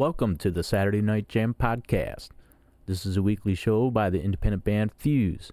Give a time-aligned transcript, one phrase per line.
[0.00, 2.30] Welcome to the Saturday Night Jam podcast.
[2.86, 5.52] This is a weekly show by the independent band Fuse.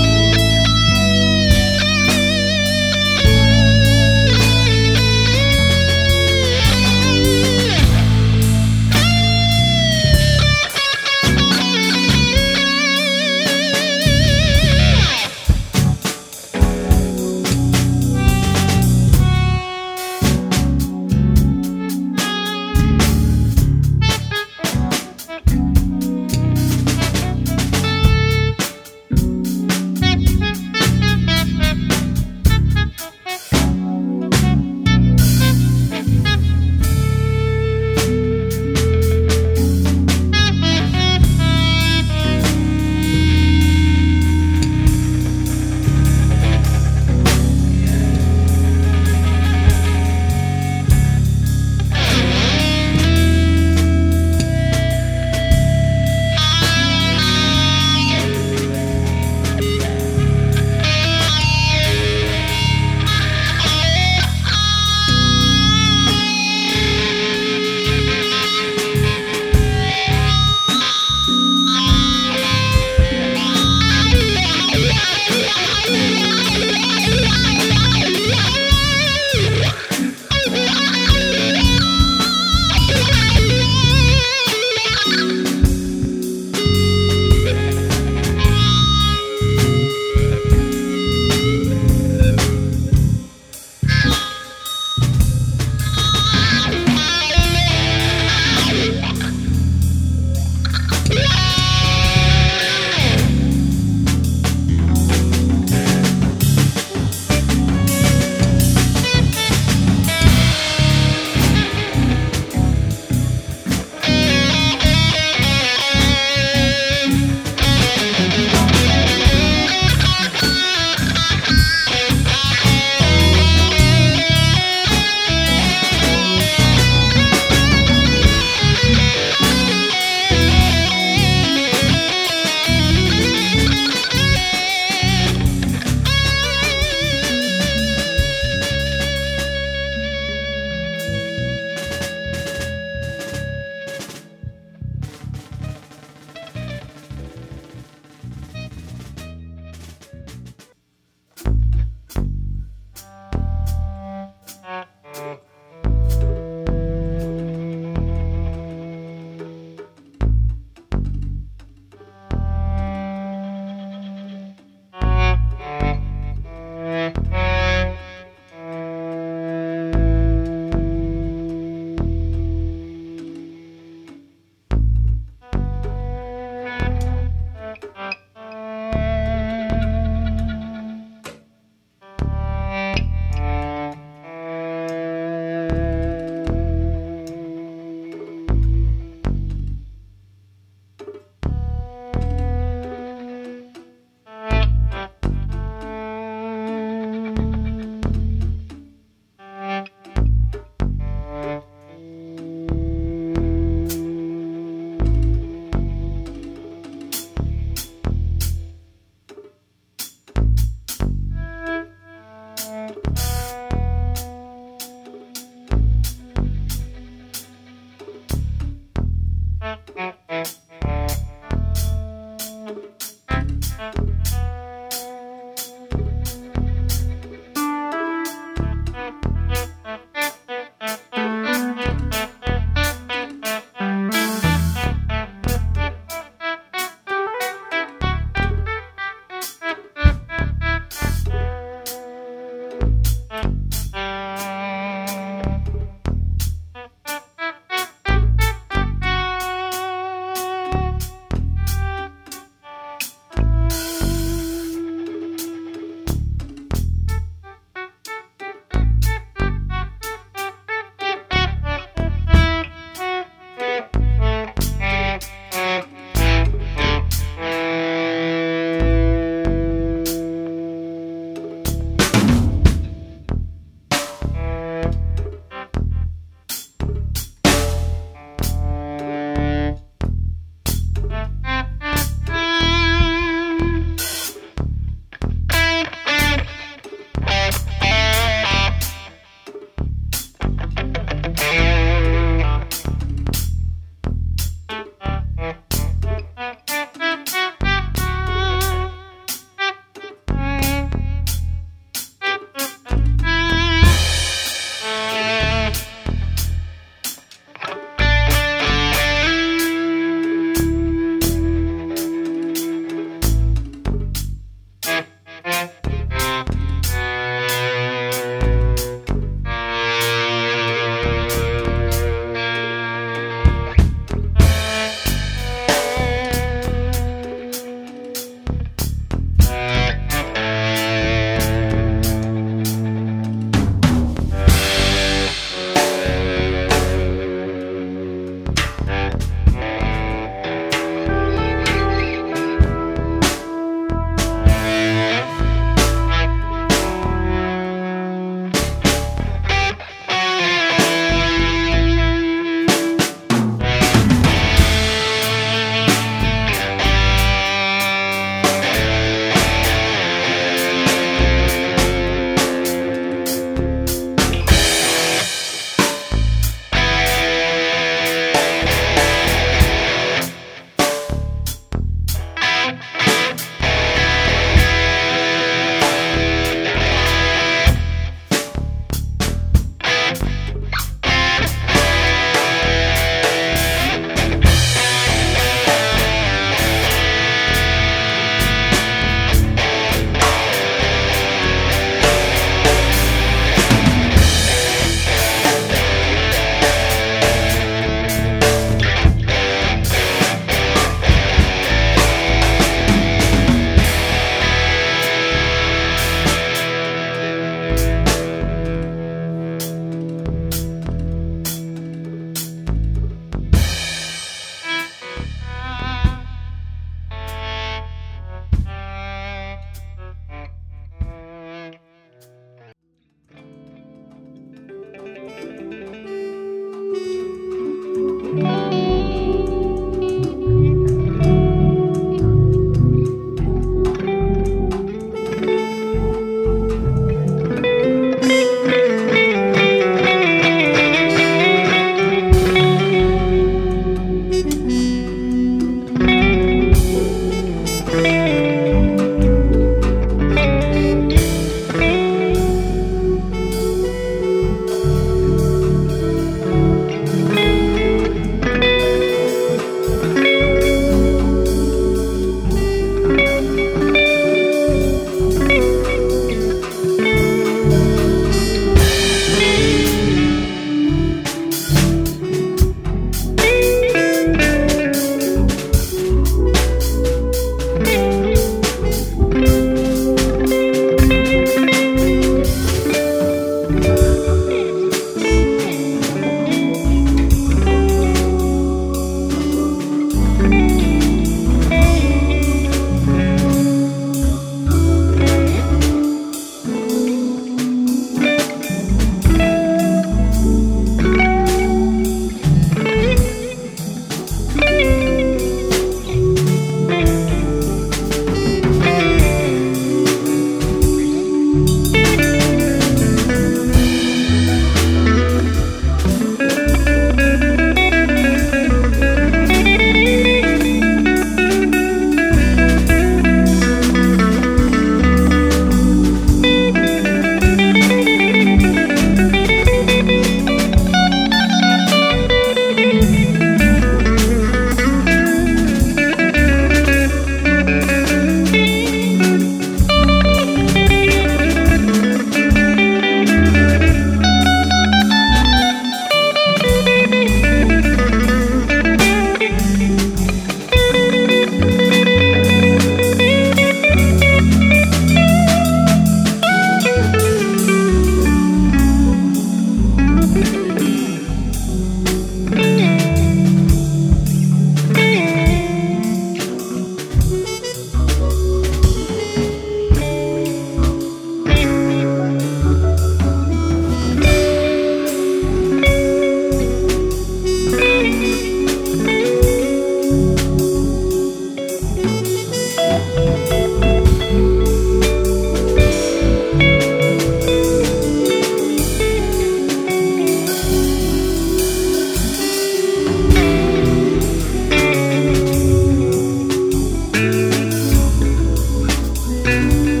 [599.51, 600.00] Música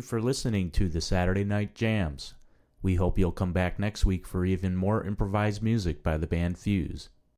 [0.00, 2.34] for listening to the Saturday Night Jams.
[2.80, 6.58] We hope you'll come back next week for even more improvised music by the band
[6.58, 7.10] Fuse.